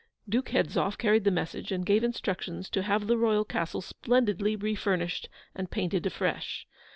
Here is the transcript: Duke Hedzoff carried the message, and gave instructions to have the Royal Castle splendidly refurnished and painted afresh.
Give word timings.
Duke 0.27 0.49
Hedzoff 0.49 0.97
carried 0.97 1.25
the 1.25 1.29
message, 1.29 1.71
and 1.71 1.85
gave 1.85 2.03
instructions 2.03 2.71
to 2.71 2.81
have 2.81 3.05
the 3.05 3.19
Royal 3.19 3.45
Castle 3.45 3.81
splendidly 3.81 4.55
refurnished 4.55 5.29
and 5.53 5.69
painted 5.69 6.07
afresh. 6.07 6.65